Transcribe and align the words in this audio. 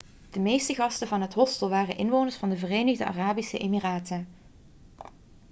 de 0.31 0.39
meeste 0.39 0.73
gasten 0.75 1.07
van 1.07 1.21
het 1.21 1.33
hostel 1.33 1.69
waren 1.69 1.97
inwoners 1.97 2.35
van 2.35 2.49
de 2.49 2.57
verenigde 2.57 3.05
arabische 3.05 3.57
emiraten 3.57 4.27